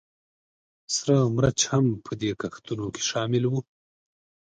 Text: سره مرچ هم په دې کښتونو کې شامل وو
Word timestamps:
سره 0.95 1.15
مرچ 1.35 1.59
هم 1.71 1.85
په 2.05 2.11
دې 2.21 2.31
کښتونو 2.41 2.85
کې 2.93 3.01
شامل 3.09 3.43
وو 3.47 3.59